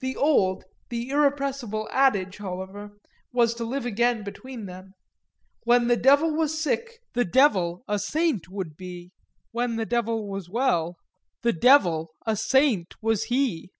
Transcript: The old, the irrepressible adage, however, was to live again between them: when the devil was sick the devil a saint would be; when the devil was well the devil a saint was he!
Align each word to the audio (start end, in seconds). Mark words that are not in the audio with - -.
The 0.00 0.16
old, 0.16 0.64
the 0.88 1.10
irrepressible 1.10 1.88
adage, 1.92 2.38
however, 2.38 2.98
was 3.32 3.54
to 3.54 3.64
live 3.64 3.86
again 3.86 4.24
between 4.24 4.66
them: 4.66 4.94
when 5.62 5.86
the 5.86 5.96
devil 5.96 6.32
was 6.34 6.60
sick 6.60 6.98
the 7.12 7.24
devil 7.24 7.84
a 7.86 8.00
saint 8.00 8.48
would 8.48 8.76
be; 8.76 9.12
when 9.52 9.76
the 9.76 9.86
devil 9.86 10.28
was 10.28 10.50
well 10.50 10.96
the 11.42 11.52
devil 11.52 12.10
a 12.26 12.34
saint 12.34 13.00
was 13.00 13.26
he! 13.26 13.70